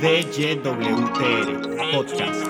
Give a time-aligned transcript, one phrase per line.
[0.00, 2.48] DYWTR Podcast.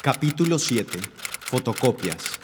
[0.00, 0.98] Capítulo 7.
[1.40, 2.37] Fotocopias.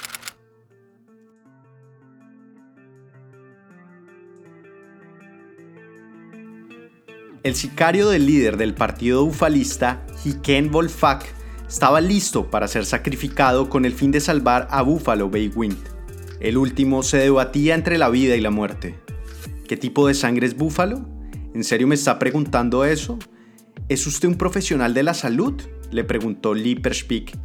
[7.54, 11.24] El sicario del líder del partido bufalista, Hiken Volfak,
[11.68, 15.78] estaba listo para ser sacrificado con el fin de salvar a Buffalo Bay Wind.
[16.40, 18.98] El último se debatía entre la vida y la muerte.
[19.68, 21.08] ¿Qué tipo de sangre es Búfalo?
[21.54, 23.20] ¿En serio me está preguntando eso?
[23.88, 25.54] ¿Es usted un profesional de la salud?
[25.92, 27.38] le preguntó Lee Perspik.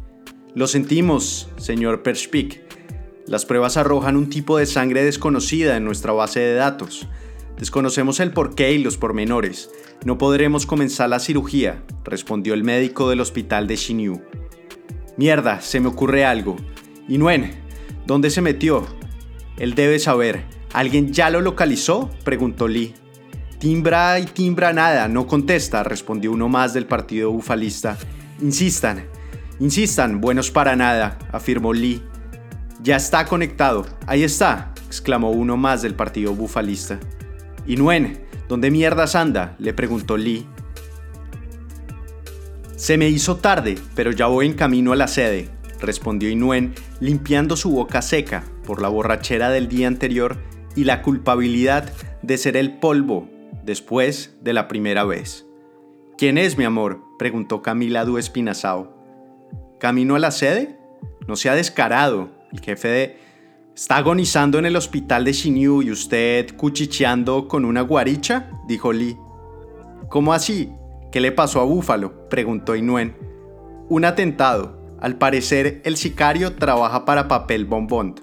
[0.56, 2.62] Lo sentimos, señor Perspik.
[3.28, 7.06] Las pruebas arrojan un tipo de sangre desconocida en nuestra base de datos.
[7.60, 9.70] Desconocemos el porqué y los pormenores.
[10.06, 14.22] No podremos comenzar la cirugía, respondió el médico del hospital de Xinyu.
[15.18, 16.56] Mierda, se me ocurre algo.
[17.06, 17.52] Inuen,
[18.06, 18.86] ¿dónde se metió?
[19.58, 20.46] Él debe saber.
[20.72, 22.08] ¿Alguien ya lo localizó?
[22.24, 22.94] preguntó Lee.
[23.58, 27.98] Timbra y timbra nada, no contesta, respondió uno más del partido bufalista.
[28.40, 29.04] Insistan,
[29.58, 32.00] insistan, buenos para nada, afirmó Lee.
[32.82, 36.98] Ya está conectado, ahí está, exclamó uno más del partido bufalista.
[37.70, 39.54] Inuen, ¿dónde mierdas anda?
[39.60, 40.44] le preguntó Lee.
[42.74, 47.56] Se me hizo tarde, pero ya voy en camino a la sede, respondió Inuen, limpiando
[47.56, 50.36] su boca seca por la borrachera del día anterior
[50.74, 53.30] y la culpabilidad de ser el polvo
[53.62, 55.46] después de la primera vez.
[56.18, 57.04] ¿Quién es, mi amor?
[57.20, 58.96] preguntó Camila Du Espinazao.
[59.78, 60.76] ¿Camino a la sede?
[61.28, 62.30] No sea descarado.
[62.52, 63.29] El jefe de...
[63.80, 68.50] ¿Está agonizando en el hospital de Xinyu y usted cuchicheando con una guaricha?
[68.68, 69.16] dijo Lee.
[70.10, 70.70] ¿Cómo así?
[71.10, 72.28] ¿Qué le pasó a Búfalo?
[72.28, 73.16] preguntó Inuen.
[73.88, 74.78] Un atentado.
[75.00, 78.16] Al parecer, el sicario trabaja para papel bombón,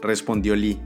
[0.00, 0.80] respondió Lee.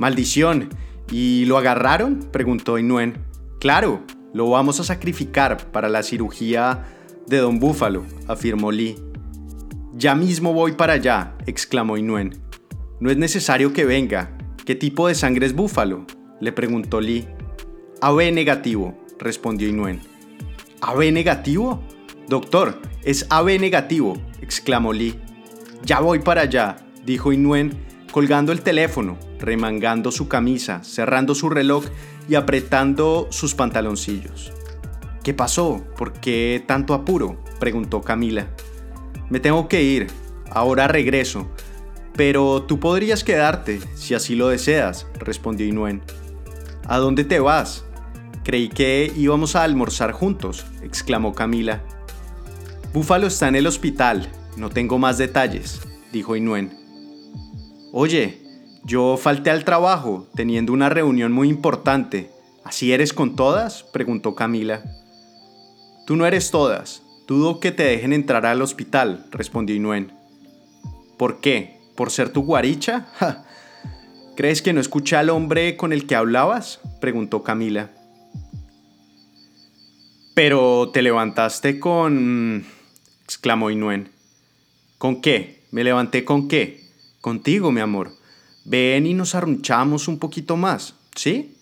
[0.00, 0.68] Maldición.
[1.12, 2.30] ¿Y lo agarraron?
[2.32, 3.24] preguntó Inuen.
[3.60, 4.02] Claro,
[4.34, 6.84] lo vamos a sacrificar para la cirugía
[7.28, 8.96] de Don Búfalo, afirmó Lee.
[9.94, 12.42] Ya mismo voy para allá, exclamó Inuen.
[13.02, 14.30] No es necesario que venga.
[14.64, 16.06] ¿Qué tipo de sangre es Búfalo?
[16.40, 17.26] le preguntó Lee.
[18.00, 20.00] AB negativo, respondió Inuen.
[20.82, 21.82] ¿AB negativo?
[22.28, 25.18] Doctor, es AB negativo, exclamó Lee.
[25.82, 27.76] Ya voy para allá, dijo Inuen,
[28.12, 31.86] colgando el teléfono, remangando su camisa, cerrando su reloj
[32.28, 34.52] y apretando sus pantaloncillos.
[35.24, 35.84] ¿Qué pasó?
[35.98, 37.42] ¿Por qué tanto apuro?
[37.58, 38.46] preguntó Camila.
[39.28, 40.06] Me tengo que ir,
[40.50, 41.50] ahora regreso,
[42.16, 46.02] pero tú podrías quedarte si así lo deseas, respondió Inuen.
[46.86, 47.84] ¿A dónde te vas?
[48.44, 51.82] Creí que íbamos a almorzar juntos, exclamó Camila.
[52.92, 55.80] Búfalo está en el hospital, no tengo más detalles,
[56.12, 56.76] dijo Inuen.
[57.92, 58.42] Oye,
[58.84, 62.30] yo falté al trabajo, teniendo una reunión muy importante.
[62.64, 63.84] ¿Así eres con todas?
[63.84, 64.82] preguntó Camila.
[66.06, 67.02] Tú no eres todas.
[67.28, 70.12] Dudo que te dejen entrar al hospital, respondió Inuen.
[71.16, 71.81] ¿Por qué?
[72.02, 73.06] ¿Por ser tu guaricha?
[74.36, 76.80] ¿Crees que no escuché al hombre con el que hablabas?
[77.00, 77.92] preguntó Camila.
[80.34, 82.66] Pero te levantaste con...
[83.22, 84.10] exclamó Inuen.
[84.98, 85.62] ¿Con qué?
[85.70, 86.90] ¿Me levanté con qué?
[87.20, 88.10] Contigo, mi amor.
[88.64, 91.56] Ven y nos arrunchamos un poquito más, ¿sí?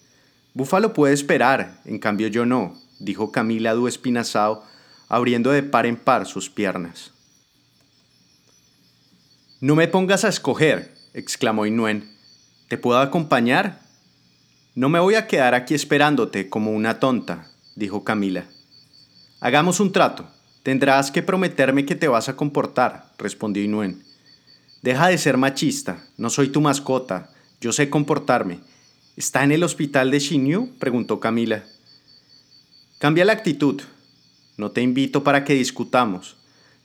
[0.55, 4.65] Búfalo puede esperar, en cambio yo no, dijo Camila Du Espinazao,
[5.07, 7.13] abriendo de par en par sus piernas.
[9.63, 12.17] No me pongas a escoger, exclamó Inuen.
[12.69, 13.83] ¿Te puedo acompañar?
[14.75, 18.47] No me voy a quedar aquí esperándote como una tonta, dijo Camila.
[19.39, 20.31] Hagamos un trato.
[20.63, 24.03] Tendrás que prometerme que te vas a comportar, respondió Inuen.
[24.81, 28.61] Deja de ser machista, no soy tu mascota, yo sé comportarme.
[29.15, 30.71] ¿Está en el hospital de Xinyu?
[30.79, 31.65] preguntó Camila.
[32.99, 33.83] Cambia la actitud.
[34.57, 36.39] No te invito para que discutamos.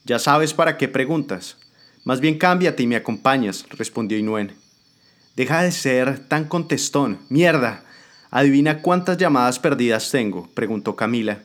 [0.04, 1.58] Ya sabes para qué preguntas.
[2.06, 4.54] Más bien cámbiate y me acompañas, respondió Inuen.
[5.36, 7.18] Deja de ser tan contestón.
[7.30, 7.84] Mierda.
[8.30, 11.42] Adivina cuántas llamadas perdidas tengo, preguntó Camila.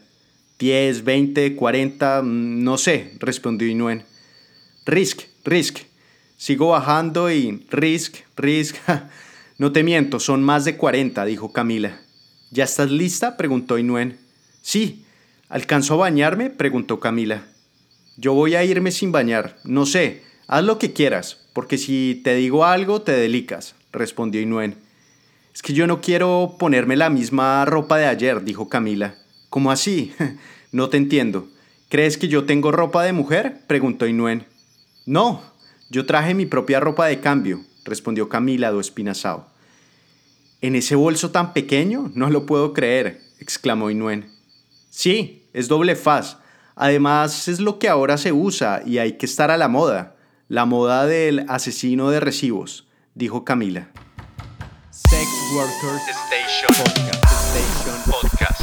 [0.59, 4.05] Diez, veinte, cuarenta, no sé, respondió Inuen.
[4.85, 5.79] Risk, risk.
[6.37, 8.77] Sigo bajando y risk, risk.
[9.59, 12.01] No te miento, son más de 40, dijo Camila.
[12.51, 13.37] ¿Ya estás lista?
[13.37, 14.19] preguntó Inuen.
[14.63, 15.05] Sí.
[15.51, 16.49] ¿Alcanzó a bañarme?
[16.49, 17.45] preguntó Camila.
[18.17, 19.59] Yo voy a irme sin bañar.
[19.65, 20.23] No sé.
[20.53, 24.75] Haz lo que quieras, porque si te digo algo te delicas, respondió Inuen.
[25.55, 29.15] Es que yo no quiero ponerme la misma ropa de ayer, dijo Camila.
[29.49, 30.13] ¿Cómo así?
[30.73, 31.47] no te entiendo.
[31.89, 33.61] ¿Crees que yo tengo ropa de mujer?
[33.69, 34.45] preguntó Inuen.
[35.07, 35.41] No,
[35.89, 39.47] yo traje mi propia ropa de cambio, respondió Camila do Espinazao.
[40.61, 42.11] ¿En ese bolso tan pequeño?
[42.17, 44.29] No lo puedo creer, exclamó Inuen.
[44.89, 46.39] Sí, es doble faz.
[46.75, 50.17] Además, es lo que ahora se usa y hay que estar a la moda.
[50.51, 53.93] La moda del asesino de recibos, dijo Camila.
[54.91, 56.03] Sex Workers
[56.73, 58.63] Station Podcast.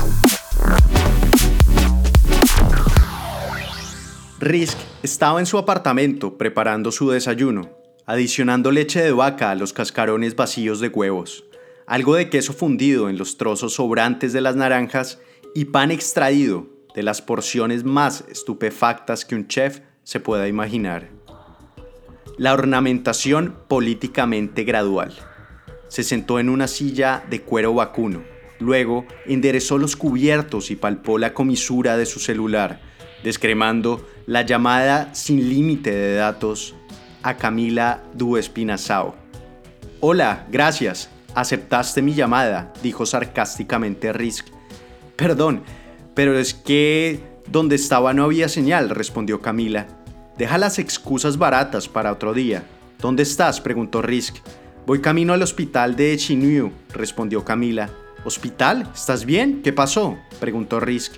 [4.42, 7.70] Risk estaba en su apartamento preparando su desayuno,
[8.06, 11.46] adicionando leche de vaca a los cascarones vacíos de huevos,
[11.86, 15.22] algo de queso fundido en los trozos sobrantes de las naranjas
[15.56, 21.17] y pan extraído de las porciones más estupefactas que un chef se pueda imaginar.
[22.38, 25.12] La ornamentación políticamente gradual.
[25.88, 28.22] Se sentó en una silla de cuero vacuno.
[28.60, 32.80] Luego enderezó los cubiertos y palpó la comisura de su celular,
[33.24, 36.76] descremando la llamada sin límite de datos
[37.24, 39.16] a Camila Du Espinazao.
[40.00, 41.10] Hola, gracias.
[41.34, 44.46] Aceptaste mi llamada, dijo sarcásticamente Risk.
[45.16, 45.64] Perdón,
[46.14, 49.88] pero es que donde estaba no había señal, respondió Camila.
[50.38, 52.64] Deja las excusas baratas para otro día.
[53.00, 53.60] ¿Dónde estás?
[53.60, 54.36] preguntó Risk.
[54.86, 57.90] Voy camino al hospital de Chinyu, respondió Camila.
[58.24, 58.88] ¿Hospital?
[58.94, 59.62] ¿Estás bien?
[59.64, 60.18] ¿Qué pasó?
[60.40, 61.16] preguntó Risk.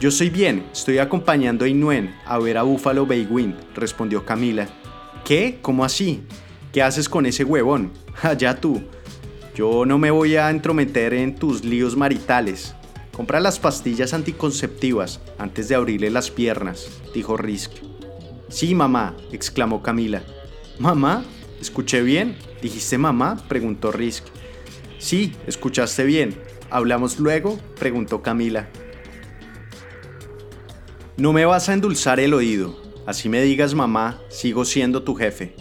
[0.00, 4.66] Yo soy bien, estoy acompañando a Inuen a ver a Buffalo Bay Wind, respondió Camila.
[5.24, 5.58] ¿Qué?
[5.60, 6.22] ¿Cómo así?
[6.72, 7.92] ¿Qué haces con ese huevón?
[8.22, 8.82] Allá tú.
[9.54, 12.74] Yo no me voy a entrometer en tus líos maritales.
[13.12, 17.95] Compra las pastillas anticonceptivas antes de abrirle las piernas, dijo Risk.
[18.56, 20.22] Sí, mamá, exclamó Camila.
[20.78, 21.26] ¿Mamá?
[21.60, 22.38] ¿Escuché bien?
[22.62, 23.36] ¿Dijiste mamá?
[23.48, 24.24] preguntó Risk.
[24.96, 26.40] Sí, escuchaste bien.
[26.70, 27.58] ¿Hablamos luego?
[27.78, 28.70] preguntó Camila.
[31.18, 32.80] No me vas a endulzar el oído.
[33.04, 35.54] Así me digas mamá, sigo siendo tu jefe.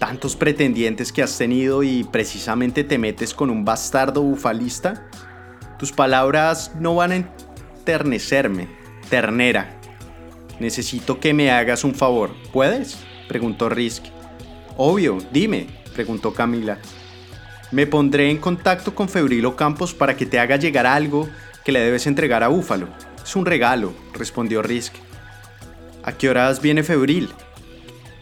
[0.00, 5.08] Tantos pretendientes que has tenido y precisamente te metes con un bastardo bufalista.
[5.78, 7.16] Tus palabras no van a
[7.78, 8.66] enternecerme,
[9.10, 9.75] ternera.
[10.60, 12.30] Necesito que me hagas un favor.
[12.52, 12.98] ¿Puedes?
[13.28, 14.04] preguntó Risk.
[14.76, 16.78] Obvio, dime, preguntó Camila.
[17.72, 21.28] Me pondré en contacto con Febrilo Campos para que te haga llegar algo
[21.64, 22.88] que le debes entregar a Búfalo.
[23.22, 24.94] Es un regalo, respondió Risk.
[26.04, 27.28] ¿A qué horas viene Febril?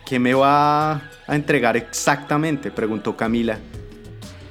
[0.06, 2.70] ¿Qué me va a entregar exactamente?
[2.70, 3.58] preguntó Camila.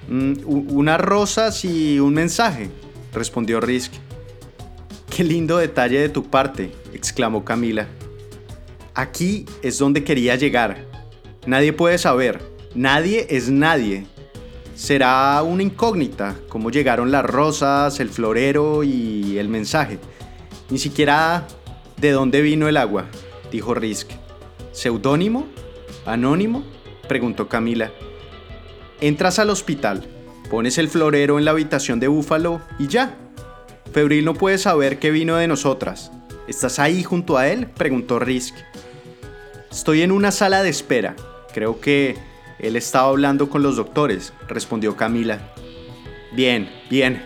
[0.07, 2.69] Mm, unas rosas y un mensaje,
[3.13, 3.94] respondió Risk.
[5.09, 7.88] Qué lindo detalle de tu parte, exclamó Camila.
[8.94, 10.86] Aquí es donde quería llegar.
[11.45, 12.42] Nadie puede saber,
[12.75, 14.06] nadie es nadie.
[14.75, 20.00] Será una incógnita cómo llegaron las rosas, el florero y el mensaje.
[20.69, 21.48] Ni siquiera
[21.98, 23.06] de dónde vino el agua,
[23.51, 24.10] dijo Risk.
[24.72, 25.48] ¿Seudónimo?
[26.06, 26.63] ¿Anónimo?
[27.07, 27.92] preguntó Camila.
[29.01, 30.07] Entras al hospital,
[30.50, 33.18] Pones el florero en la habitación de Búfalo y ya.
[33.92, 36.12] Febril no puede saber qué vino de nosotras.
[36.48, 37.68] ¿Estás ahí junto a él?
[37.68, 38.56] preguntó Risk.
[39.72, 41.16] Estoy en una sala de espera.
[41.54, 42.18] Creo que
[42.60, 45.54] él estaba hablando con los doctores, respondió Camila.
[46.34, 47.23] Bien, bien.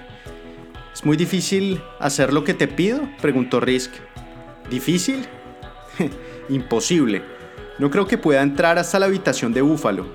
[0.93, 3.09] ¿Es muy difícil hacer lo que te pido?
[3.19, 3.91] preguntó Risk.
[4.69, 5.25] ¿Difícil?
[6.49, 7.23] Imposible.
[7.79, 10.05] No creo que pueda entrar hasta la habitación de Búfalo.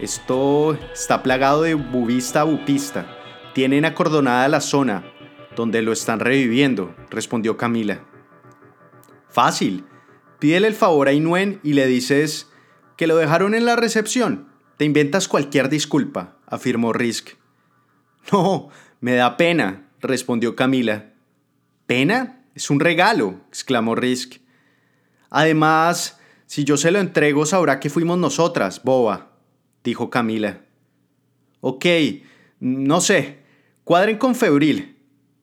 [0.00, 3.06] Esto está plagado de bubista bupista.
[3.54, 5.04] Tienen acordonada la zona
[5.54, 8.09] donde lo están reviviendo, respondió Camila.
[9.30, 9.84] Fácil.
[10.38, 12.48] Pídele el favor a Inuen y le dices
[12.96, 14.48] que lo dejaron en la recepción.
[14.76, 17.30] Te inventas cualquier disculpa, afirmó Risk.
[18.32, 18.68] No,
[19.00, 21.14] me da pena, respondió Camila.
[21.86, 22.44] ¿Pena?
[22.54, 24.36] Es un regalo, exclamó Risk.
[25.30, 29.30] Además, si yo se lo entrego sabrá que fuimos nosotras, boba
[29.84, 30.60] dijo Camila.
[31.60, 31.86] Ok,
[32.60, 33.40] no sé,
[33.84, 34.98] cuadren con Febril.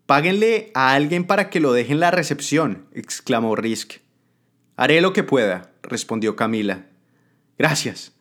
[0.08, 3.96] Páguenle a alguien para que lo deje en la recepción, exclamó Risk.
[4.78, 6.86] Haré lo que pueda, respondió Camila.
[7.58, 8.14] Gracias,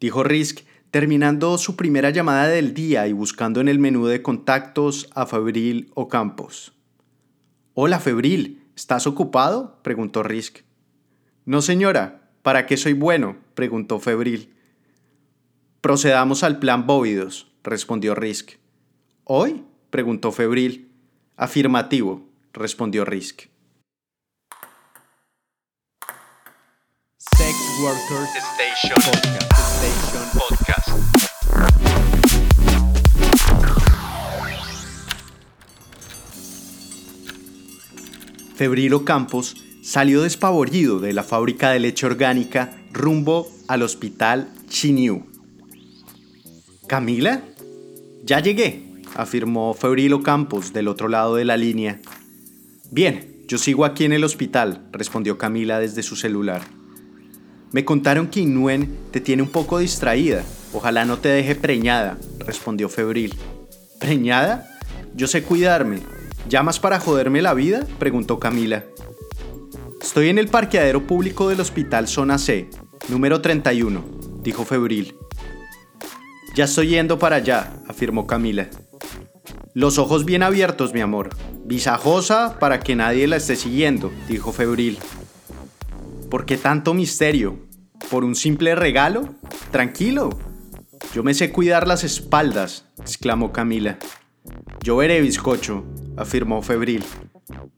[0.00, 5.08] dijo Risk, terminando su primera llamada del día y buscando en el menú de contactos
[5.14, 6.72] a Febril o Campos.
[7.74, 9.78] Hola, Febril, ¿estás ocupado?
[9.84, 10.62] preguntó Risk.
[11.44, 13.36] No, señora, ¿para qué soy bueno?
[13.54, 14.52] preguntó Febril.
[15.80, 18.54] Procedamos al plan Bóvidos, respondió Risk.
[19.22, 19.62] ¿Hoy?
[19.90, 20.89] preguntó Febril.
[21.42, 22.20] Afirmativo,
[22.52, 23.44] respondió Risk.
[27.16, 28.28] Sex Workers
[28.58, 29.52] Station Podcast.
[29.82, 30.90] Station Podcast.
[38.54, 45.24] Febrilo Campos salió despavorido de la fábrica de leche orgánica rumbo al hospital Chiniu.
[46.86, 47.42] Camila,
[48.24, 52.00] ya llegué, afirmó Febrilo Campos del otro lado de la línea.
[52.90, 56.62] Bien, yo sigo aquí en el hospital, respondió Camila desde su celular.
[57.72, 60.44] Me contaron que Inuen te tiene un poco distraída.
[60.72, 63.34] Ojalá no te deje preñada, respondió Febril.
[64.00, 64.66] ¿Preñada?
[65.14, 66.00] Yo sé cuidarme.
[66.48, 67.86] ¿Llamas para joderme la vida?
[67.98, 68.84] preguntó Camila.
[70.00, 72.70] Estoy en el parqueadero público del hospital Zona C,
[73.08, 74.04] número 31,
[74.42, 75.14] dijo Febril.
[76.54, 78.68] Ya estoy yendo para allá, afirmó Camila.
[79.74, 81.30] Los ojos bien abiertos, mi amor.
[81.64, 84.98] Visajosa para que nadie la esté siguiendo, dijo Febril.
[86.28, 87.58] ¿Por qué tanto misterio?
[88.10, 89.34] ¿Por un simple regalo?
[89.70, 90.30] Tranquilo.
[91.14, 93.98] Yo me sé cuidar las espaldas, exclamó Camila.
[94.82, 95.84] Yo veré, bizcocho,
[96.16, 97.04] afirmó Febril.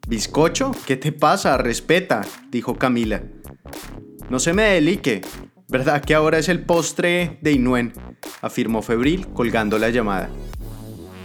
[0.09, 0.73] ¿Bizcocho?
[0.87, 1.57] ¿Qué te pasa?
[1.59, 3.23] Respeta, dijo Camila.
[4.31, 5.21] No se me delique.
[5.69, 7.93] ¿Verdad que ahora es el postre de Inuen?
[8.41, 10.31] afirmó Febril colgando la llamada.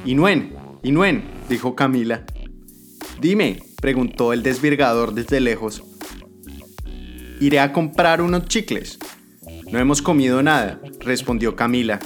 [0.06, 0.57] Inuen,
[0.88, 2.24] Inuen, dijo Camila.
[3.20, 5.84] Dime, preguntó el desvirgador desde lejos.
[7.42, 8.98] Iré a comprar unos chicles.
[9.70, 12.00] No hemos comido nada, respondió Camila.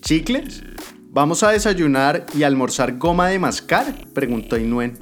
[0.00, 0.62] ¿Chicles?
[1.10, 3.92] ¿Vamos a desayunar y almorzar goma de mascar?
[4.14, 4.96] preguntó Inuen.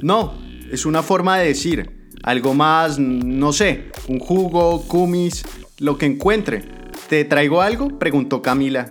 [0.00, 2.12] No, es una forma de decir.
[2.22, 5.42] Algo más, no sé, un jugo, kumis,
[5.80, 6.62] lo que encuentre.
[7.08, 7.98] ¿Te traigo algo?
[7.98, 8.88] preguntó Camila.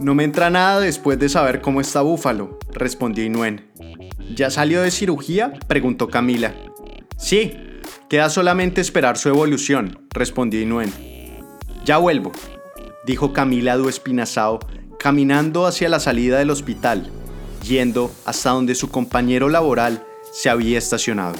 [0.00, 3.70] No me entra nada después de saber cómo está Búfalo, respondió Inuen.
[4.34, 5.52] ¿Ya salió de cirugía?
[5.68, 6.54] preguntó Camila.
[7.18, 7.52] Sí,
[8.08, 10.90] queda solamente esperar su evolución, respondió Inuen.
[11.84, 12.32] Ya vuelvo,
[13.04, 14.60] dijo Camila Duespinazao,
[14.98, 17.10] caminando hacia la salida del hospital,
[17.62, 20.02] yendo hasta donde su compañero laboral
[20.32, 21.36] se había estacionado.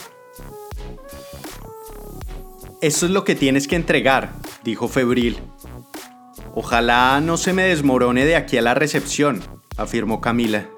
[2.82, 4.32] Eso es lo que tienes que entregar,
[4.64, 5.38] dijo Febril.
[6.54, 9.40] Ojalá no se me desmorone de aquí a la recepción,
[9.76, 10.68] afirmó Camila.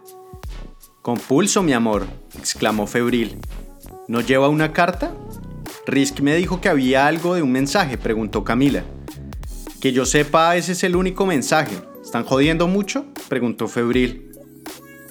[1.01, 2.07] Con pulso, mi amor,
[2.39, 3.39] exclamó Febril.
[4.07, 5.15] ¿No lleva una carta?
[5.87, 8.85] Risk me dijo que había algo de un mensaje, preguntó Camila.
[9.81, 11.75] Que yo sepa, ese es el único mensaje.
[12.05, 13.07] ¿Están jodiendo mucho?
[13.29, 14.31] preguntó Febril.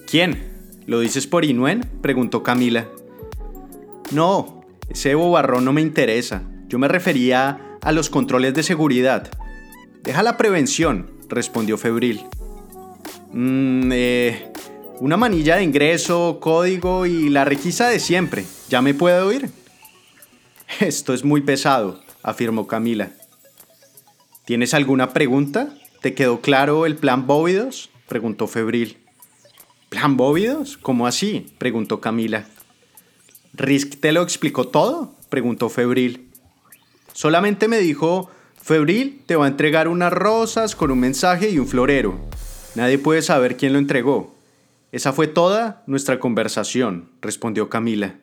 [0.09, 0.51] ¿Quién?
[0.85, 1.89] ¿Lo dices por Inuen?
[2.01, 2.87] preguntó Camila.
[4.11, 6.43] No, ese bobarrón no me interesa.
[6.67, 9.29] Yo me refería a los controles de seguridad.
[10.03, 12.21] Deja la prevención, respondió Febril.
[13.31, 14.51] Mmm, eh,
[14.99, 18.45] una manilla de ingreso, código y la requisa de siempre.
[18.69, 19.49] ¿Ya me puedo oír?
[20.79, 23.11] Esto es muy pesado, afirmó Camila.
[24.45, 25.73] ¿Tienes alguna pregunta?
[26.01, 27.91] ¿Te quedó claro el plan Bóvidos?
[28.07, 28.97] preguntó Febril.
[29.89, 30.77] ¿Plan Bóvidos?
[30.77, 31.53] ¿Cómo así?
[31.59, 32.47] preguntó Camila.
[33.53, 35.15] ¿Risk te lo explicó todo?
[35.29, 36.29] preguntó Febril.
[37.13, 41.67] Solamente me dijo, Febril te va a entregar unas rosas con un mensaje y un
[41.67, 42.19] florero.
[42.75, 44.35] Nadie puede saber quién lo entregó.
[44.91, 48.15] Esa fue toda nuestra conversación, respondió Camila.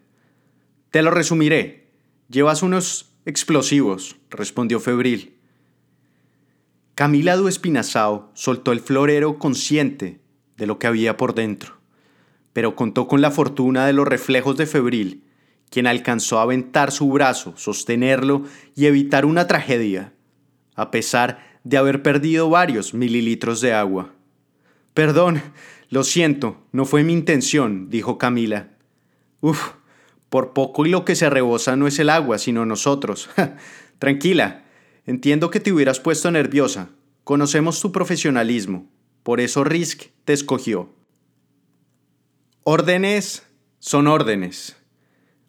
[0.91, 1.89] Te lo resumiré.
[2.29, 5.35] Llevas unos explosivos, respondió Febril.
[6.95, 10.21] Camila Duespinazao soltó el florero consciente
[10.57, 11.79] de lo que había por dentro,
[12.53, 15.25] pero contó con la fortuna de los reflejos de Febril
[15.71, 20.13] quien alcanzó a aventar su brazo, sostenerlo y evitar una tragedia,
[20.79, 24.15] a pesar de haber perdido varios mililitros de agua.
[24.95, 25.43] Perdón,
[25.91, 28.71] lo siento, no fue mi intención, dijo Camila.
[29.41, 29.73] Uf,
[30.29, 33.29] por poco y lo que se rebosa no es el agua, sino nosotros.
[33.99, 34.65] Tranquila,
[35.05, 36.91] entiendo que te hubieras puesto nerviosa.
[37.25, 38.89] Conocemos tu profesionalismo.
[39.23, 40.91] Por eso Risk te escogió.
[42.65, 43.47] Órdenes
[43.79, 44.79] son órdenes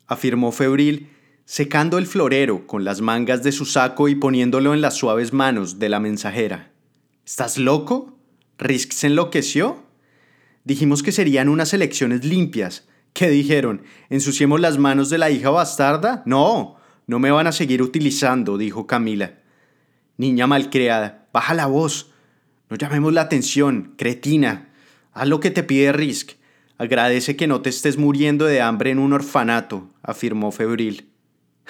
[0.10, 1.08] afirmó febril,
[1.50, 5.80] secando el florero con las mangas de su saco y poniéndolo en las suaves manos
[5.80, 6.72] de la mensajera.
[7.26, 8.20] ¿Estás loco?
[8.60, 9.84] ¿Risk se enloqueció?
[10.64, 12.88] Dijimos que serían unas elecciones limpias.
[13.14, 13.82] ¿Qué dijeron?
[14.12, 16.22] ¿Ensuciemos las manos de la hija bastarda?
[16.28, 16.76] No,
[17.08, 19.40] no me van a seguir utilizando, dijo Camila.
[20.18, 22.12] Niña malcriada, baja la voz.
[22.70, 24.70] No llamemos la atención, cretina.
[25.14, 26.34] Haz lo que te pide Risk.
[26.78, 31.09] Agradece que no te estés muriendo de hambre en un orfanato, afirmó Febril.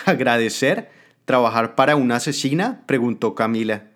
[0.05, 0.89] ¿Agradecer?
[1.25, 2.83] ¿Trabajar para una asesina?
[2.85, 3.87] preguntó Camila.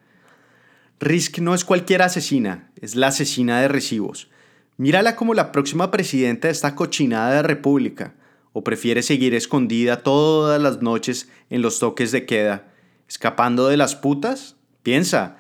[1.00, 4.30] Risk no es cualquier asesina, es la asesina de recibos.
[4.78, 8.14] Mírala como la próxima presidenta de esta cochinada de república.
[8.54, 12.72] ¿O prefiere seguir escondida todas las noches en los toques de queda,
[13.10, 14.56] escapando de las putas?
[14.84, 15.38] Piensa,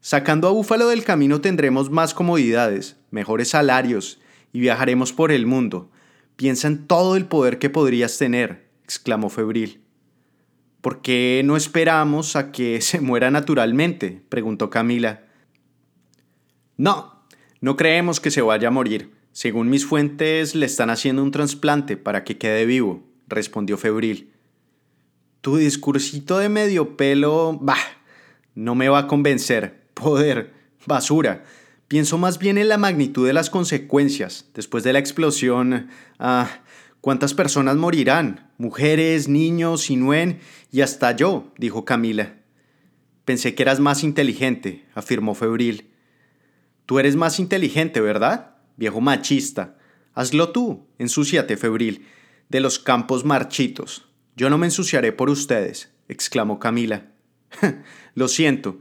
[0.00, 4.20] sacando a Búfalo del camino tendremos más comodidades, mejores salarios
[4.52, 5.90] y viajaremos por el mundo.
[6.34, 9.85] Piensa en todo el poder que podrías tener, exclamó Febril.
[10.80, 14.22] ¿Por qué no esperamos a que se muera naturalmente?
[14.28, 15.24] preguntó Camila.
[16.76, 17.24] No,
[17.60, 19.12] no creemos que se vaya a morir.
[19.32, 24.32] Según mis fuentes, le están haciendo un trasplante para que quede vivo, respondió Febril.
[25.42, 27.76] Tu discursito de medio pelo, bah,
[28.54, 29.86] no me va a convencer.
[29.94, 30.54] Poder,
[30.86, 31.44] basura.
[31.88, 34.46] Pienso más bien en la magnitud de las consecuencias.
[34.54, 36.48] Después de la explosión, ah,
[37.00, 38.45] ¿cuántas personas morirán?
[38.58, 40.40] Mujeres, niños, Sinuen
[40.72, 42.36] y hasta yo, dijo Camila.
[43.24, 45.90] Pensé que eras más inteligente, afirmó Febril.
[46.86, 48.56] Tú eres más inteligente, ¿verdad?
[48.76, 49.76] Viejo machista.
[50.14, 52.06] Hazlo tú, ensúciate, Febril,
[52.48, 54.08] de los campos marchitos.
[54.36, 57.06] Yo no me ensuciaré por ustedes, exclamó Camila.
[58.14, 58.80] Lo siento,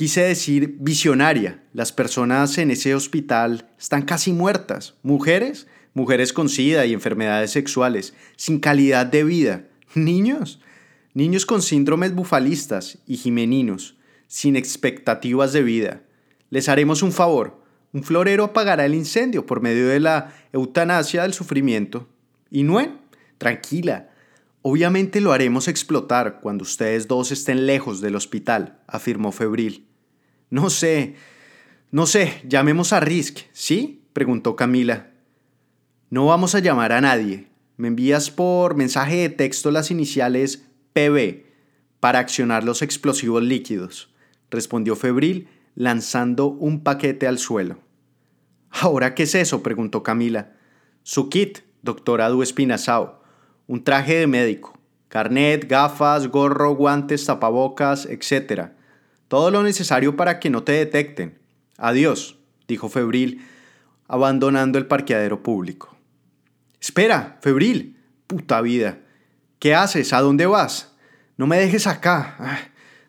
[0.00, 1.62] Quise decir visionaria.
[1.74, 4.94] Las personas en ese hospital están casi muertas.
[5.02, 9.64] Mujeres, mujeres con sida y enfermedades sexuales, sin calidad de vida.
[9.94, 10.60] Niños,
[11.14, 16.02] niños con síndromes bufalistas y jimeninos, sin expectativas de vida.
[16.50, 17.60] Les haremos un favor.
[17.92, 22.08] Un florero apagará el incendio por medio de la eutanasia del sufrimiento.
[22.50, 23.00] Y no,
[23.38, 24.10] tranquila,
[24.62, 29.86] Obviamente lo haremos explotar cuando ustedes dos estén lejos del hospital, afirmó Febril.
[30.50, 31.14] No sé,
[31.90, 34.04] no sé, llamemos a Risk, ¿sí?
[34.12, 35.09] preguntó Camila.
[36.10, 37.46] No vamos a llamar a nadie.
[37.76, 41.44] Me envías por mensaje de texto las iniciales PB
[42.00, 44.12] para accionar los explosivos líquidos,
[44.50, 47.78] respondió Febril, lanzando un paquete al suelo.
[48.70, 49.62] ¿Ahora qué es eso?
[49.62, 50.50] preguntó Camila.
[51.04, 53.22] Su kit, doctora Du Espinazao.
[53.68, 54.76] Un traje de médico.
[55.06, 58.70] Carnet, gafas, gorro, guantes, tapabocas, etc.
[59.28, 61.38] Todo lo necesario para que no te detecten.
[61.76, 62.36] Adiós,
[62.66, 63.46] dijo Febril,
[64.08, 65.99] abandonando el parqueadero público.
[66.80, 67.96] Espera, Febril.
[68.26, 69.00] Puta vida.
[69.58, 70.12] ¿Qué haces?
[70.12, 70.94] ¿A dónde vas?
[71.36, 72.58] No me dejes acá, ah,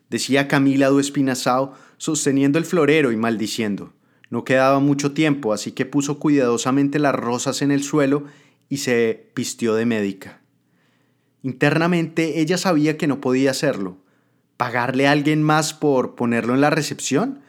[0.09, 3.93] decía Camila du Espinazao, sosteniendo el florero y maldiciendo.
[4.29, 8.25] No quedaba mucho tiempo, así que puso cuidadosamente las rosas en el suelo
[8.69, 10.41] y se vistió de médica.
[11.43, 13.97] Internamente ella sabía que no podía hacerlo,
[14.61, 17.41] ¿Pagarle a alguien más por ponerlo en la recepción?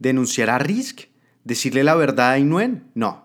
[0.00, 1.02] ¿Denunciar a Risk?
[1.44, 2.90] ¿Decirle la verdad a Inuen?
[2.94, 3.24] No.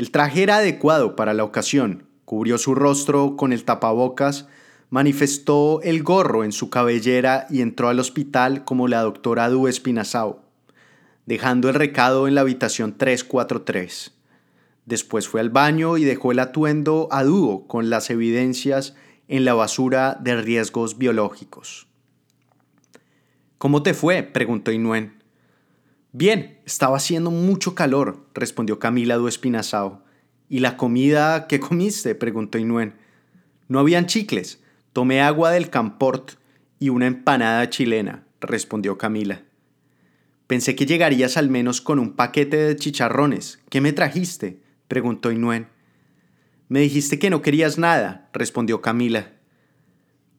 [0.00, 2.06] El traje era adecuado para la ocasión.
[2.24, 4.48] Cubrió su rostro con el tapabocas,
[4.88, 10.40] manifestó el gorro en su cabellera y entró al hospital como la doctora Du Espinazao,
[11.26, 14.14] dejando el recado en la habitación 343.
[14.86, 18.94] Después fue al baño y dejó el atuendo a dúo con las evidencias
[19.28, 21.88] en la basura de riesgos biológicos.
[23.58, 24.22] ¿Cómo te fue?
[24.22, 25.19] preguntó Inuen.
[26.12, 30.02] Bien, estaba haciendo mucho calor, respondió Camila du Espinazao.
[30.48, 32.16] ¿Y la comida qué comiste?
[32.16, 32.94] preguntó Inuen.
[33.68, 34.60] No habían chicles.
[34.92, 36.32] Tomé agua del Camport
[36.80, 39.42] y una empanada chilena, respondió Camila.
[40.48, 43.60] Pensé que llegarías al menos con un paquete de chicharrones.
[43.68, 44.60] ¿Qué me trajiste?
[44.88, 45.68] preguntó Inuen.
[46.68, 49.30] Me dijiste que no querías nada, respondió Camila.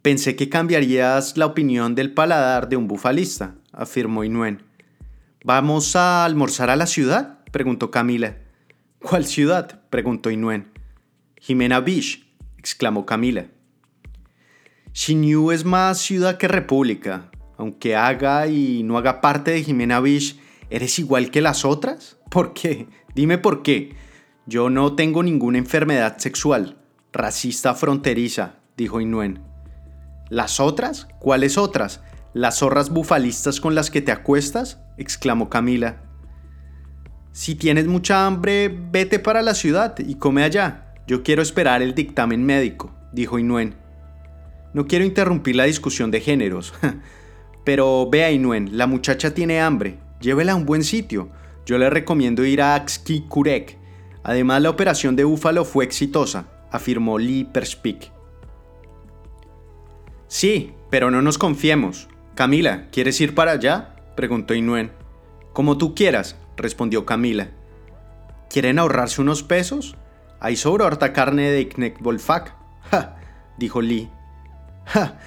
[0.01, 4.63] Pensé que cambiarías la opinión del paladar de un bufalista, afirmó Inuen.
[5.43, 7.39] ¿Vamos a almorzar a la ciudad?
[7.51, 8.38] preguntó Camila.
[8.99, 9.82] ¿Cuál ciudad?
[9.89, 10.71] preguntó Inuen.
[11.39, 12.27] Jimena Beach,
[12.60, 13.47] exclamó Camila.
[14.93, 17.32] Xinyu es más ciudad que república.
[17.58, 20.38] Aunque haga y no haga parte de Jimena Beach,
[20.69, 22.19] ¿eres igual que las otras?
[22.30, 22.88] ¿Por qué?
[23.15, 23.95] Dime por qué.
[24.45, 26.77] Yo no tengo ninguna enfermedad sexual.
[27.12, 29.41] Racista fronteriza, dijo Inuen.
[30.30, 31.08] ¿Las otras?
[31.19, 32.01] ¿Cuáles otras?
[32.34, 34.80] ¿Las zorras bufalistas con las que te acuestas?
[34.98, 36.04] exclamó Camila.
[37.34, 40.94] Si tienes mucha hambre, vete para la ciudad y come allá.
[41.08, 43.76] Yo quiero esperar el dictamen médico, dijo Inuen.
[44.74, 46.74] No quiero interrumpir la discusión de géneros.
[47.65, 50.00] Pero vea, Inuen, la muchacha tiene hambre.
[50.22, 51.30] Llévela a un buen sitio.
[51.65, 52.86] Yo le recomiendo ir a
[53.28, 53.78] Kurek.
[54.24, 58.12] Además, la operación de búfalo fue exitosa, afirmó Lee Perspik.
[60.28, 62.08] Sí, pero no nos confiemos.
[62.41, 63.93] Camila, ¿quieres ir para allá?
[64.15, 64.91] preguntó Inuen.
[65.54, 67.51] Como tú quieras, respondió Camila.
[68.49, 69.95] ¿Quieren ahorrarse unos pesos?
[70.39, 72.56] Hay sobra harta carne de Kneckbolfak.
[72.89, 73.17] Ja,
[73.60, 74.10] dijo Lee.
[74.86, 75.19] Ja,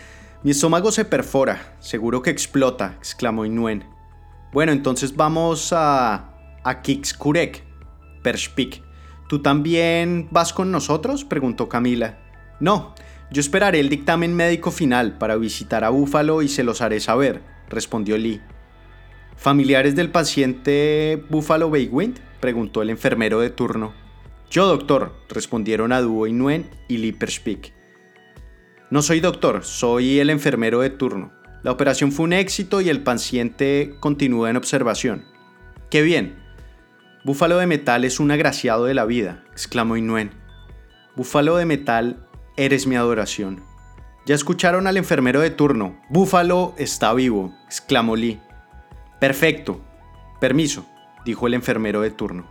[0.42, 3.84] mi estómago se perfora, seguro que explota, exclamó Inuen.
[4.52, 6.32] Bueno, entonces vamos a.
[6.64, 7.62] a Kikskurek,
[8.24, 8.82] Perspik.
[9.28, 11.24] ¿Tú también vas con nosotros?
[11.24, 12.18] preguntó Camila.
[12.58, 12.92] No,
[13.34, 17.42] yo esperaré el dictamen médico final para visitar a Búfalo y se los haré saber,
[17.68, 18.40] respondió Lee.
[19.36, 22.20] ¿Familiares del paciente Búfalo Baywind?
[22.38, 23.92] preguntó el enfermero de turno.
[24.52, 27.72] Yo, doctor, respondieron a Duo Nuen y Lipperspeak.
[28.90, 31.32] No soy doctor, soy el enfermero de turno.
[31.64, 35.24] La operación fue un éxito y el paciente continúa en observación.
[35.90, 36.36] ¡Qué bien!
[37.24, 40.30] Búfalo de metal es un agraciado de la vida, exclamó Inuen.
[41.16, 43.62] Búfalo de metal, eres mi adoración.
[44.26, 46.00] Ya escucharon al enfermero de turno.
[46.08, 48.40] Búfalo está vivo, exclamó Lee.
[49.20, 49.80] Perfecto.
[50.40, 50.86] Permiso,
[51.24, 52.50] dijo el enfermero de turno.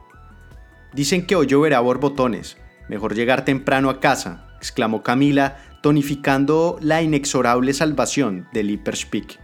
[0.94, 2.58] Dicen que hoy lloverá borbotones.
[2.90, 9.40] Mejor llegar temprano a casa, exclamó Camila, tonificando la inexorable salvación del Hyperspeak.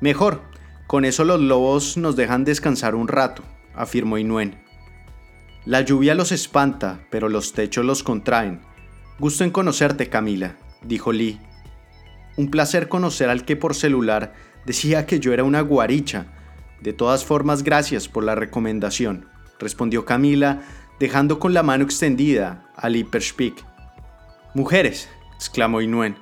[0.00, 0.42] Mejor,
[0.86, 3.42] con eso los lobos nos dejan descansar un rato,
[3.74, 4.62] afirmó Inuen.
[5.64, 8.62] La lluvia los espanta, pero los techos los contraen.
[9.20, 11.38] Gusto en conocerte, Camila, dijo Lee.
[12.36, 14.34] Un placer conocer al que por celular
[14.66, 16.26] decía que yo era una guaricha.
[16.80, 19.30] De todas formas, gracias por la recomendación
[19.60, 20.62] respondió Camila,
[20.98, 23.64] dejando con la mano extendida al Hyperspeak.
[24.54, 26.16] Mujeres, exclamó Inuen.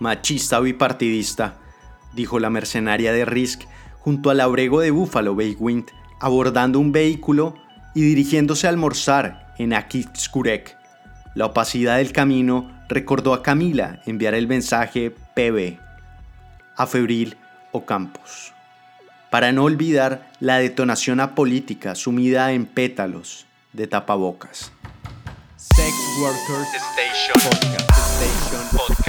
[0.00, 1.58] Machista bipartidista,
[2.14, 3.62] dijo la mercenaria de Risk
[3.98, 7.54] junto al abrego de Búfalo Baywind, abordando un vehículo
[7.94, 10.76] y dirigiéndose a almorzar en Akitskurek.
[11.34, 15.78] La opacidad del camino recordó a Camila enviar el mensaje PB
[16.76, 17.36] a Febril
[17.72, 18.52] o Campos
[19.30, 24.72] para no olvidar la detonación apolítica sumida en pétalos de tapabocas.
[25.56, 27.50] Sex Workers Station
[28.72, 29.05] Podcast.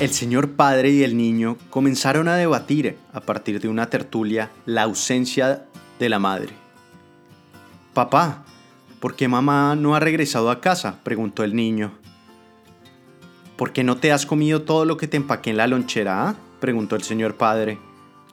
[0.00, 4.84] El señor padre y el niño comenzaron a debatir, a partir de una tertulia, la
[4.84, 5.64] ausencia
[5.98, 6.50] de la madre.
[7.94, 8.44] Papá,
[9.00, 11.00] ¿por qué mamá no ha regresado a casa?
[11.02, 11.90] preguntó el niño.
[13.56, 16.28] ¿Por qué no te has comido todo lo que te empaqué en la lonchera?
[16.28, 16.36] Ah?
[16.60, 17.80] preguntó el señor padre.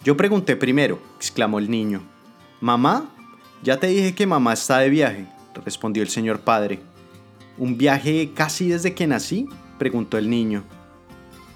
[0.04, 2.04] Yo pregunté primero, exclamó el niño.
[2.62, 3.10] ¿Mamá?
[3.64, 5.26] Ya te dije que mamá está de viaje,
[5.66, 6.80] respondió el señor padre.
[7.58, 9.50] ¿Un viaje casi desde que nací?
[9.80, 10.64] preguntó el niño.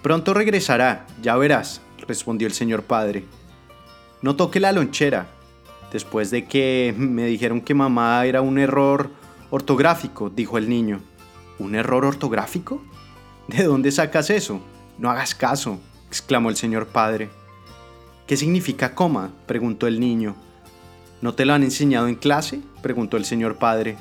[0.01, 3.25] Pronto regresará, ya verás, respondió el señor padre.
[4.21, 5.27] No toque la lonchera,
[5.91, 9.11] después de que me dijeron que mamá era un error
[9.49, 11.01] ortográfico, dijo el niño.
[11.57, 12.81] ¿Un error ortográfico?
[13.47, 14.61] ¿De dónde sacas eso?
[14.97, 17.29] No hagas caso, exclamó el señor padre.
[18.25, 19.31] ¿Qué significa coma?
[19.47, 20.35] preguntó el niño.
[21.21, 22.61] ¿No te lo han enseñado en clase?
[22.81, 23.97] preguntó el señor padre.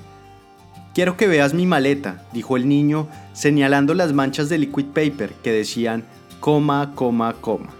[0.94, 5.52] Quiero que veas mi maleta, dijo el niño, señalando las manchas de liquid paper que
[5.52, 6.04] decían
[6.40, 7.70] coma, coma, coma.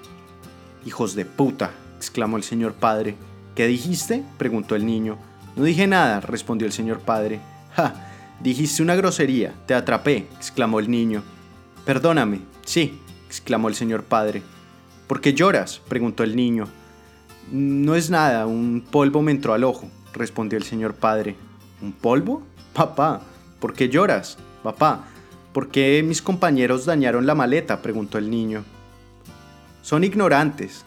[0.87, 3.16] Hijos de puta, exclamó el señor padre.
[3.55, 4.23] ¿Qué dijiste?
[4.37, 5.18] preguntó el niño.
[5.57, 7.40] No dije nada, respondió el señor padre.
[7.75, 7.94] Ja,
[8.40, 11.23] dijiste una grosería, te atrapé, exclamó el niño.
[11.85, 14.42] Perdóname, sí, exclamó el señor padre.
[15.09, 15.81] ¿Por qué lloras?
[15.88, 16.68] preguntó el niño.
[17.51, 21.35] No es nada, un polvo me entró al ojo, respondió el señor padre.
[21.81, 22.42] ¿Un polvo?
[22.79, 23.23] Papá,
[23.59, 24.38] ¿por qué lloras?
[24.62, 25.07] Papá,
[25.53, 27.83] ¿por qué mis compañeros dañaron la maleta?
[27.83, 28.62] preguntó el niño.
[29.83, 30.85] Son ignorantes.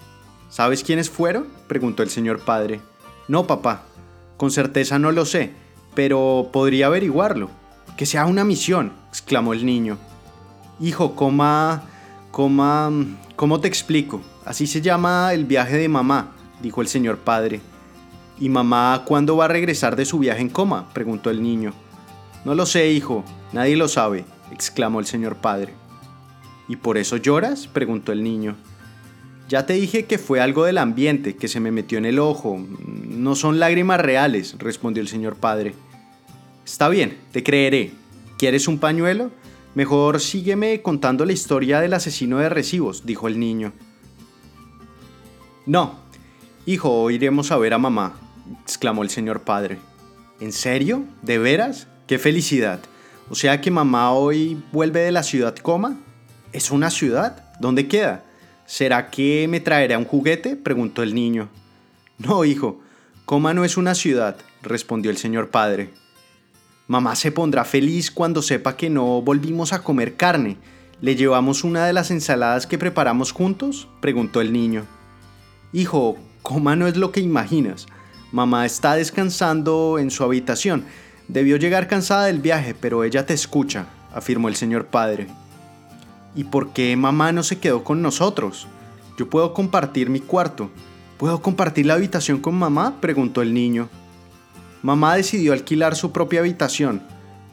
[0.50, 1.50] ¿Sabes quiénes fueron?
[1.68, 2.80] preguntó el señor padre.
[3.28, 3.84] No, papá,
[4.38, 5.52] con certeza no lo sé,
[5.94, 7.50] pero podría averiguarlo.
[7.98, 9.98] Que sea una misión, exclamó el niño.
[10.80, 11.84] Hijo, coma,
[12.32, 12.90] coma,
[13.36, 14.22] ¿cómo te explico?
[14.46, 17.60] Así se llama el viaje de mamá, dijo el señor padre.
[18.42, 20.90] ¿Y mamá cuándo va a regresar de su viaje en coma?
[20.94, 21.74] preguntó el niño.
[22.44, 23.24] No lo sé, hijo,
[23.54, 25.76] nadie lo sabe, exclamó el señor padre.
[26.68, 27.68] ¿Y por eso lloras?
[27.68, 28.56] preguntó el niño.
[29.48, 32.60] Ya te dije que fue algo del ambiente que se me metió en el ojo.
[33.08, 35.76] No son lágrimas reales, respondió el señor padre.
[36.66, 37.92] Está bien, te creeré.
[38.40, 39.30] ¿Quieres un pañuelo?
[39.76, 43.72] Mejor sígueme contando la historia del asesino de recibos, dijo el niño.
[45.68, 46.00] No,
[46.66, 48.16] hijo, iremos a ver a mamá,
[48.64, 49.80] exclamó el señor padre.
[50.40, 51.06] ¿En serio?
[51.22, 51.88] ¿De veras?
[52.08, 52.80] ¡Qué felicidad!
[53.30, 56.00] O sea que mamá hoy vuelve de la ciudad Coma.
[56.52, 57.54] ¿Es una ciudad?
[57.60, 58.26] ¿Dónde queda?
[58.66, 60.56] ¿Será que me traerá un juguete?
[60.56, 61.50] preguntó el niño.
[62.18, 62.82] No, hijo,
[63.26, 65.94] Coma no es una ciudad, respondió el señor padre.
[66.88, 70.58] Mamá se pondrá feliz cuando sepa que no volvimos a comer carne.
[71.00, 73.88] ¿Le llevamos una de las ensaladas que preparamos juntos?
[74.02, 74.86] preguntó el niño.
[75.72, 77.88] Hijo, coma no es lo que imaginas.
[78.32, 80.86] Mamá está descansando en su habitación.
[81.28, 85.28] Debió llegar cansada del viaje, pero ella te escucha, afirmó el señor padre.
[86.34, 88.68] ¿Y por qué mamá no se quedó con nosotros?
[89.18, 90.70] Yo puedo compartir mi cuarto.
[91.18, 93.02] ¿Puedo compartir la habitación con mamá?
[93.02, 93.90] preguntó el niño.
[94.82, 97.04] Mamá decidió alquilar su propia habitación,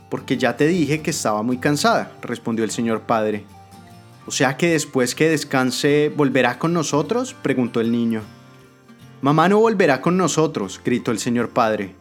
[0.09, 3.45] porque ya te dije que estaba muy cansada, respondió el señor padre.
[4.27, 7.35] O sea que después que descanse, ¿volverá con nosotros?
[7.43, 8.23] preguntó el niño.
[9.20, 11.96] Mamá no volverá con nosotros, gritó el señor padre.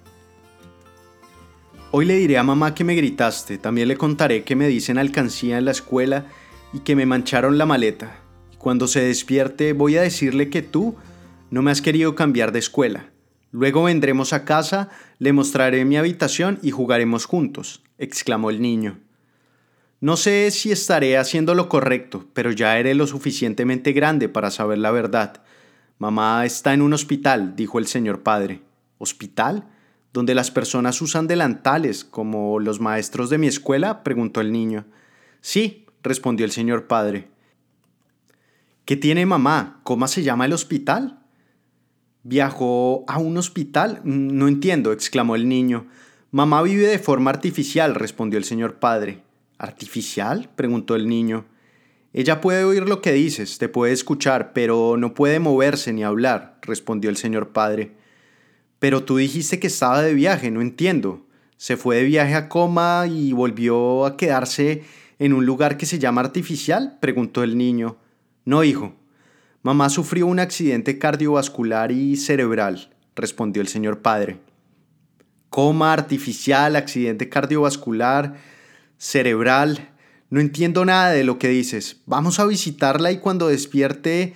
[1.90, 5.58] Hoy le diré a mamá que me gritaste, también le contaré que me dicen alcancía
[5.58, 6.28] en la escuela
[6.74, 8.20] y que me mancharon la maleta.
[8.54, 10.96] Y cuando se despierte voy a decirle que tú
[11.50, 13.10] no me has querido cambiar de escuela.
[13.52, 19.00] Luego vendremos a casa, le mostraré mi habitación y jugaremos juntos, exclamó el niño.
[20.02, 24.78] No sé si estaré haciendo lo correcto, pero ya eres lo suficientemente grande para saber
[24.78, 25.42] la verdad.
[26.00, 28.62] Mamá está en un hospital, dijo el señor padre.
[29.00, 29.68] ¿Hospital?
[30.14, 34.04] ¿Donde las personas usan delantales, como los maestros de mi escuela?
[34.04, 34.86] preguntó el niño.
[35.42, 37.30] Sí, respondió el señor padre.
[38.86, 39.82] ¿Qué tiene mamá?
[39.84, 41.20] ¿Cómo se llama el hospital?
[42.24, 44.02] ¿Viajó a un hospital?
[44.04, 45.88] No entiendo, exclamó el niño.
[46.32, 49.24] Mamá vive de forma artificial, respondió el señor padre.
[49.58, 50.50] ¿Artificial?
[50.56, 51.46] preguntó el niño.
[52.14, 56.58] Ella puede oír lo que dices, te puede escuchar, pero no puede moverse ni hablar,
[56.62, 57.92] respondió el señor padre.
[58.80, 61.26] Pero tú dijiste que estaba de viaje, no entiendo.
[61.58, 64.84] ¿Se fue de viaje a coma y volvió a quedarse
[65.20, 66.98] en un lugar que se llama artificial?
[67.02, 67.98] preguntó el niño.
[68.46, 68.94] No, hijo.
[69.64, 74.40] Mamá sufrió un accidente cardiovascular y cerebral, respondió el señor padre.
[75.50, 78.36] Coma artificial, accidente cardiovascular,
[78.98, 79.90] cerebral.
[80.30, 82.02] No entiendo nada de lo que dices.
[82.06, 84.34] Vamos a visitarla y cuando despierte,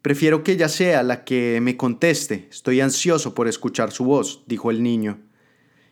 [0.00, 2.48] prefiero que ella sea la que me conteste.
[2.50, 5.18] Estoy ansioso por escuchar su voz, dijo el niño.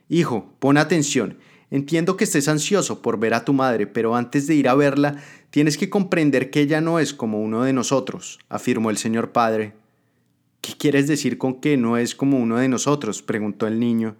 [0.08, 1.38] Hijo, pon atención.
[1.70, 5.16] Entiendo que estés ansioso por ver a tu madre, pero antes de ir a verla,
[5.50, 9.74] tienes que comprender que ella no es como uno de nosotros, afirmó el señor padre.
[10.60, 13.22] ¿Qué quieres decir con que no es como uno de nosotros?
[13.22, 14.16] preguntó el niño.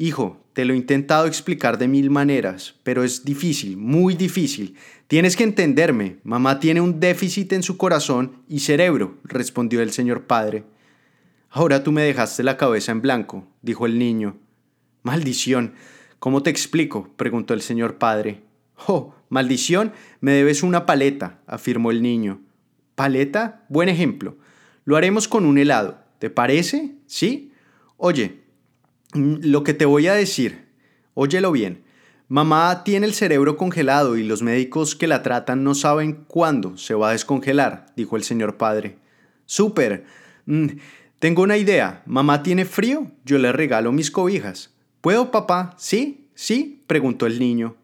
[0.00, 4.76] Hijo, te lo he intentado explicar de mil maneras, pero es difícil, muy difícil.
[5.08, 6.18] Tienes que entenderme.
[6.22, 10.62] Mamá tiene un déficit en su corazón y cerebro, respondió el señor padre.
[11.50, 14.36] Ahora tú me dejaste la cabeza en blanco, dijo el niño.
[15.02, 15.74] Maldición.
[16.20, 17.12] ¿Cómo te explico?
[17.16, 18.42] preguntó el señor padre.
[18.86, 22.40] Oh, maldición, me debes una paleta, afirmó el niño.
[22.94, 23.64] ¿Paleta?
[23.68, 24.36] Buen ejemplo.
[24.84, 25.98] Lo haremos con un helado.
[26.20, 26.94] ¿Te parece?
[27.08, 27.50] ¿Sí?
[27.96, 28.46] Oye,
[29.14, 30.66] lo que te voy a decir,
[31.14, 31.82] óyelo bien.
[32.28, 36.94] Mamá tiene el cerebro congelado y los médicos que la tratan no saben cuándo se
[36.94, 38.98] va a descongelar, dijo el señor padre.
[39.46, 40.04] Súper.
[40.44, 40.66] Mm,
[41.18, 42.02] tengo una idea.
[42.04, 44.74] Mamá tiene frío, yo le regalo mis cobijas.
[45.00, 45.74] ¿Puedo, papá?
[45.78, 46.28] ¿Sí?
[46.34, 46.82] ¿Sí?
[46.86, 47.76] preguntó el niño.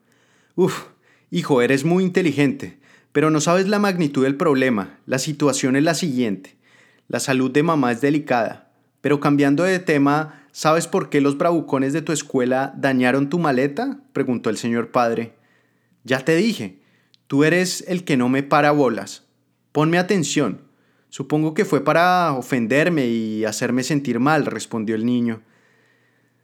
[0.56, 0.88] Uf,
[1.30, 2.78] hijo, eres muy inteligente,
[3.12, 4.98] pero no sabes la magnitud del problema.
[5.06, 6.56] La situación es la siguiente.
[7.08, 11.92] La salud de mamá es delicada, pero cambiando de tema, ¿Sabes por qué los bravucones
[11.92, 13.98] de tu escuela dañaron tu maleta?
[14.12, 15.34] preguntó el señor padre.
[16.04, 16.78] Ya te dije,
[17.26, 19.24] tú eres el que no me para bolas.
[19.72, 20.60] Ponme atención.
[21.08, 25.42] Supongo que fue para ofenderme y hacerme sentir mal, respondió el niño.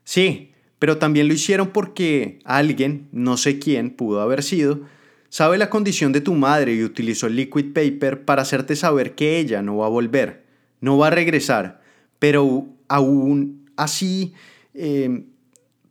[0.02, 4.80] Sí, pero también lo hicieron porque alguien, no sé quién pudo haber sido,
[5.28, 9.38] sabe la condición de tu madre y utilizó el liquid paper para hacerte saber que
[9.38, 10.46] ella no va a volver,
[10.80, 11.80] no va a regresar,
[12.18, 14.34] pero aún así,
[14.74, 15.26] em,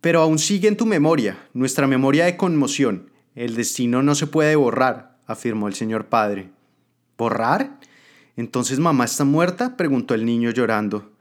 [0.01, 3.09] pero aún sigue en tu memoria, nuestra memoria de conmoción.
[3.35, 6.49] El destino no se puede borrar, afirmó el señor padre.
[7.17, 7.79] ¿Borrar?
[8.37, 9.75] ¿Entonces mamá está muerta?
[9.75, 11.11] preguntó el niño llorando.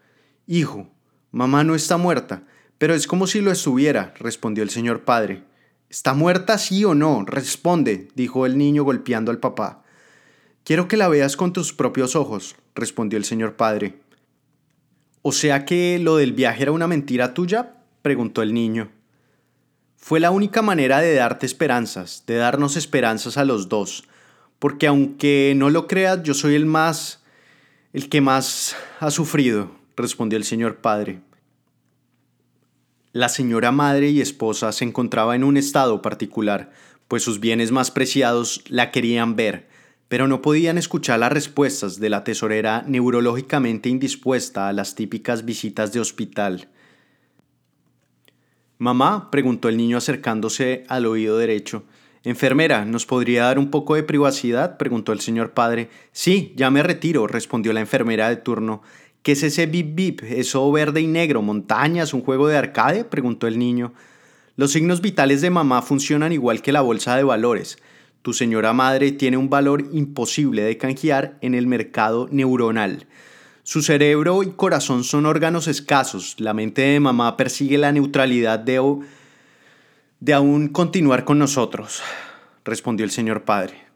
[0.46, 0.88] Hijo,
[1.33, 2.44] mamá no está muerta,
[2.78, 5.42] pero es como si lo estuviera, respondió el señor padre.
[5.90, 7.24] ¿Está muerta sí o no?
[7.24, 9.83] Responde, dijo el niño golpeando al papá.
[10.64, 13.98] Quiero que la veas con tus propios ojos, respondió el señor padre.
[15.29, 17.75] ¿O sea que lo del viaje era una mentira tuya?
[18.01, 18.88] preguntó el niño.
[19.99, 24.05] Fue la única manera de darte esperanzas, de darnos esperanzas a los dos,
[24.59, 27.23] porque aunque no lo creas, yo soy el más,
[27.93, 31.21] el que más ha sufrido, respondió el señor padre.
[33.12, 36.73] La señora madre y esposa se encontraba en un estado particular,
[37.07, 39.67] pues sus bienes más preciados la querían ver,
[40.09, 45.92] pero no podían escuchar las respuestas de la tesorera neurológicamente indispuesta a las típicas visitas
[45.92, 46.68] de hospital.
[48.79, 51.85] Mamá, preguntó el niño acercándose al oído derecho.
[52.25, 54.79] Enfermera, ¿nos podría dar un poco de privacidad?
[54.79, 55.90] preguntó el señor padre.
[56.12, 58.83] Sí, ya me retiro, respondió la enfermera de turno.
[59.23, 60.23] ¿Qué es ese bip bip?
[60.23, 61.42] ¿Eso verde y negro?
[61.42, 62.14] ¿Montañas?
[62.14, 63.05] ¿Un juego de arcade?
[63.05, 63.92] preguntó el niño.
[64.57, 67.79] Los signos vitales de mamá funcionan igual que la bolsa de valores.
[68.29, 73.07] Tu señora madre tiene un valor imposible de canjear en el mercado neuronal.
[73.62, 76.37] Su cerebro y corazón son órganos escasos.
[76.38, 78.99] La mente de mamá persigue la neutralidad de,
[80.21, 82.03] de aún continuar con nosotros,
[82.67, 83.87] respondió el señor padre.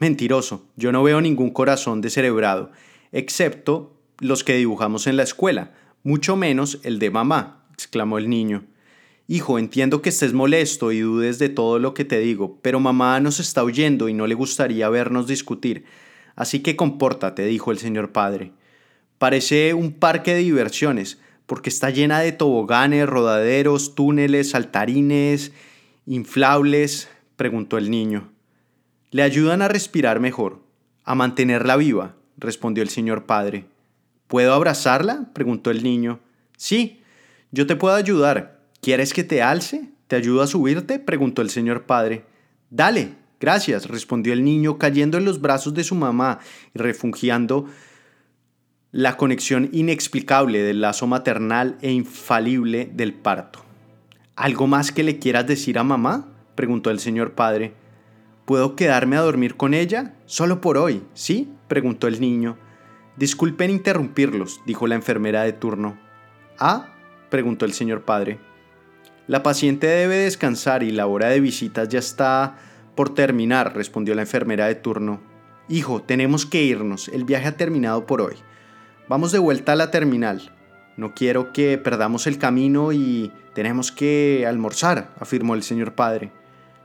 [0.00, 2.72] Mentiroso, yo no veo ningún corazón descerebrado,
[3.12, 5.70] excepto los que dibujamos en la escuela,
[6.02, 8.64] mucho menos el de mamá, exclamó el niño.
[9.30, 13.20] Hijo, entiendo que estés molesto y dudes de todo lo que te digo, pero mamá
[13.20, 15.84] nos está oyendo y no le gustaría vernos discutir.
[16.34, 18.52] Así que compórtate, dijo el señor padre.
[19.18, 25.52] Parece un parque de diversiones, porque está llena de toboganes, rodaderos, túneles, saltarines,
[26.06, 28.32] inflables, preguntó el niño.
[29.10, 30.62] Le ayudan a respirar mejor,
[31.04, 33.66] a mantenerla viva, respondió el señor padre.
[34.26, 35.28] ¿Puedo abrazarla?
[35.34, 36.18] preguntó el niño.
[36.56, 37.02] Sí,
[37.50, 38.57] yo te puedo ayudar,
[38.88, 39.90] ¿Quieres que te alce?
[40.06, 40.98] ¿Te ayudo a subirte?
[40.98, 42.24] preguntó el señor padre.
[42.70, 46.38] Dale, gracias, respondió el niño, cayendo en los brazos de su mamá
[46.74, 47.66] y refugiando
[48.90, 53.62] la conexión inexplicable del lazo maternal e infalible del parto.
[54.36, 56.26] ¿Algo más que le quieras decir a mamá?
[56.54, 57.74] preguntó el señor padre.
[58.46, 60.14] ¿Puedo quedarme a dormir con ella?
[60.24, 61.52] Solo por hoy, ¿sí?
[61.68, 62.56] preguntó el niño.
[63.18, 65.98] Disculpen interrumpirlos, dijo la enfermera de turno.
[66.58, 66.94] ¿Ah?
[67.28, 68.47] preguntó el señor padre.
[69.28, 72.56] La paciente debe descansar y la hora de visitas ya está
[72.94, 75.20] por terminar, respondió la enfermera de turno.
[75.68, 78.36] Hijo, tenemos que irnos, el viaje ha terminado por hoy.
[79.06, 80.56] Vamos de vuelta a la terminal.
[80.96, 86.32] No quiero que perdamos el camino y tenemos que almorzar, afirmó el señor padre.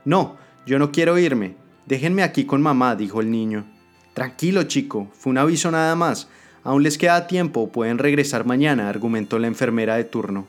[0.04, 1.56] No, yo no quiero irme.
[1.86, 3.64] Déjenme aquí con mamá, dijo el niño.
[4.12, 6.28] Tranquilo, chico, fue un aviso nada más.
[6.62, 10.46] Aún les queda tiempo, pueden regresar mañana, argumentó la enfermera de turno.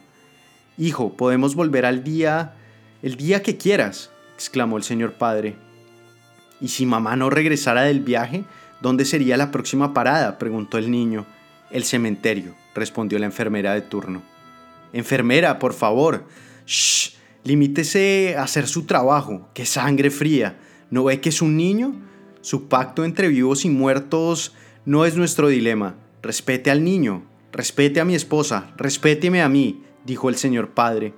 [0.77, 2.53] Hijo, podemos volver al día,
[3.01, 5.55] el día que quieras, exclamó el señor padre.
[6.59, 8.43] ¿Y si mamá no regresara del viaje,
[8.81, 10.37] dónde sería la próxima parada?
[10.37, 11.25] preguntó el niño.
[11.71, 14.21] El cementerio, respondió la enfermera de turno.
[14.91, 16.25] Enfermera, por favor.
[16.65, 19.49] Shh, limítese a hacer su trabajo.
[19.53, 20.57] ¡Qué sangre fría!
[20.89, 21.95] ¿No ve que es un niño?
[22.41, 24.53] Su pacto entre vivos y muertos
[24.85, 25.95] no es nuestro dilema.
[26.21, 31.13] Respete al niño, respete a mi esposa, respéteme a mí, dijo el señor padre.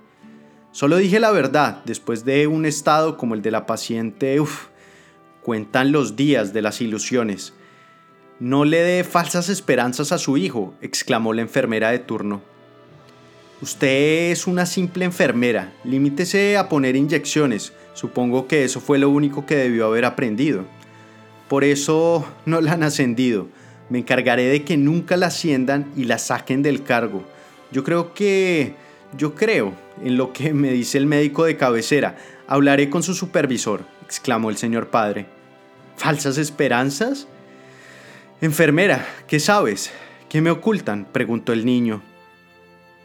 [0.72, 4.68] Solo dije la verdad, después de un estado como el de la paciente, uff,
[5.42, 7.54] cuentan los días de las ilusiones.
[8.40, 12.42] No le dé falsas esperanzas a su hijo, exclamó la enfermera de turno.
[13.60, 19.48] Usted es una simple enfermera, limítese a poner inyecciones, supongo que eso fue lo único
[19.48, 20.66] que debió haber aprendido.
[21.48, 23.48] Por eso no la han ascendido,
[23.90, 27.24] me encargaré de que nunca la asciendan y la saquen del cargo.
[27.72, 28.76] Yo creo que...
[29.18, 32.18] Yo creo en lo que me dice el médico de cabecera.
[32.48, 35.28] Hablaré con su supervisor, exclamó el señor padre.
[35.96, 37.28] ¿Falsas esperanzas?
[38.42, 39.92] Enfermera, ¿qué sabes?
[40.30, 41.08] ¿Qué me ocultan?
[41.12, 42.02] preguntó el niño.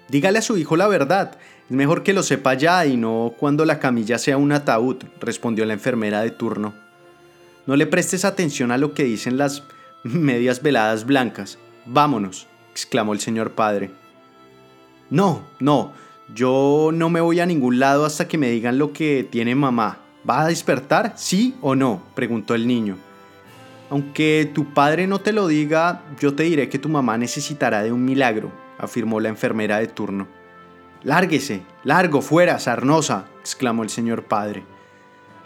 [0.08, 1.38] Dígale a su hijo la verdad.
[1.70, 5.64] Es mejor que lo sepa ya y no cuando la camilla sea un ataúd, respondió
[5.64, 6.74] la enfermera de turno.
[7.66, 9.62] No le prestes atención a lo que dicen las
[10.02, 11.58] medias veladas blancas.
[11.86, 14.01] Vámonos, exclamó el señor padre.
[15.12, 15.92] No, no,
[16.34, 19.98] yo no me voy a ningún lado hasta que me digan lo que tiene mamá.
[20.28, 21.12] ¿Va a despertar?
[21.16, 22.02] ¿Sí o no?
[22.14, 22.96] preguntó el niño.
[23.90, 27.92] Aunque tu padre no te lo diga, yo te diré que tu mamá necesitará de
[27.92, 30.28] un milagro, afirmó la enfermera de turno.
[31.02, 34.64] Lárguese, largo, fuera, sarnosa, exclamó el señor padre.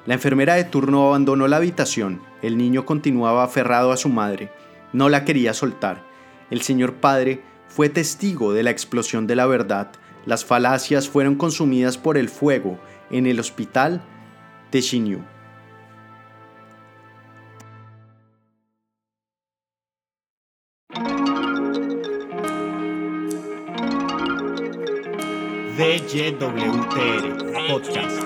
[0.05, 2.21] La enfermera de turno abandonó la habitación.
[2.41, 4.49] El niño continuaba aferrado a su madre.
[4.93, 6.05] No la quería soltar.
[6.53, 9.93] El señor padre fue testigo de la explosión de la verdad.
[10.25, 12.79] Las falacias fueron consumidas por el fuego
[13.11, 14.03] en el hospital
[14.73, 15.21] de Xinyu.
[27.69, 28.26] Podcast.